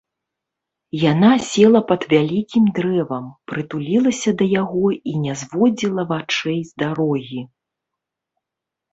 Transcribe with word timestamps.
Яна 1.11 1.27
села 1.49 1.79
пад 1.89 2.01
вялікім 2.13 2.63
дрэвам, 2.77 3.25
прытулілася 3.51 4.33
да 4.39 4.47
яго 4.61 4.87
і 5.11 5.13
не 5.27 5.33
зводзіла 5.43 6.01
вачэй 6.13 6.57
з 6.71 6.81
дарогі. 6.85 7.41